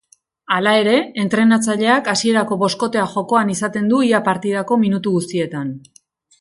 Hala 0.53 0.71
ere, 0.83 0.95
entrenatzaileak 1.23 2.09
hasierako 2.15 2.59
boskotea 2.63 3.05
jokoan 3.13 3.53
izaten 3.59 3.95
du 3.95 4.03
ia 4.11 4.25
partidako 4.33 4.83
minutu 4.87 5.15
guztietan. 5.21 5.73